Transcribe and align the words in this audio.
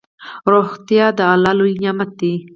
روغتيا 0.53 1.05
دالله 1.19 1.51
لوي 1.59 1.73
نعمت 1.83 2.11
ده 2.19 2.33